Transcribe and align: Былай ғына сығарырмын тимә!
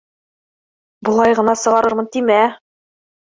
Былай 1.09 1.35
ғына 1.39 1.55
сығарырмын 1.65 2.09
тимә! 2.17 2.39